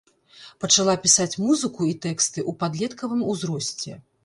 [0.63, 3.91] Пачала пісаць музыку і тэксты ў падлеткавым узросце.